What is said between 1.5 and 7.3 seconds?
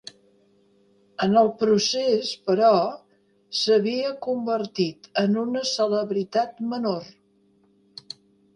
procés, però, s'havia convertit en una celebritat menor.